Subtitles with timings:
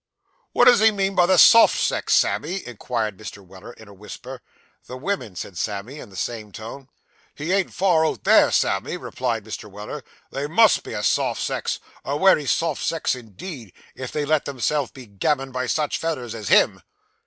[0.55, 3.45] 'Wot does he mean by the soft sex, Sammy?' inquired Mr.
[3.45, 4.41] Weller, in a whisper.
[4.87, 6.89] 'The womin,' said Sam, in the same tone.
[7.35, 9.69] 'He ain't far out there, Sammy,' replied Mr.
[9.69, 14.45] Weller; 'they _must _be a soft sex a wery soft sex, indeed if they let
[14.45, 16.81] themselves be gammoned by such fellers as him.